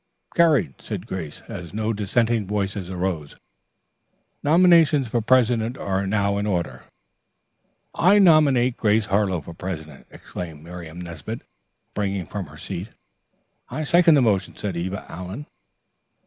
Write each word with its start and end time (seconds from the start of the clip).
'""Carried," 0.35 0.81
said 0.81 1.05
Grace, 1.05 1.41
as 1.47 1.75
no 1.75 1.93
dissenting 1.93 2.47
voices 2.47 2.89
arose. 2.89 3.35
"Nominations 4.41 5.07
for 5.07 5.21
president 5.21 5.77
are 5.77 6.07
now 6.07 6.39
in 6.39 6.47
order." 6.47 6.81
"I 7.93 8.17
nominate 8.17 8.77
Grace 8.77 9.05
Harlowe 9.05 9.41
for 9.41 9.53
president," 9.53 10.07
exclaimed 10.09 10.63
Miriam 10.63 10.99
Nesbit, 10.99 11.43
springing 11.91 12.25
from 12.25 12.47
her 12.47 12.57
seat. 12.57 12.89
"Second 13.83 14.15
the 14.15 14.23
motion," 14.23 14.55
said 14.57 14.75
Eva 14.75 15.05
Allen. 15.07 15.45